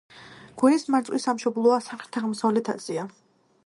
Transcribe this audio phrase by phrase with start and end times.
[0.61, 3.09] გველის მარწყვის სამშობლოა სამხრეთ-აღმოსავლეთ აზია.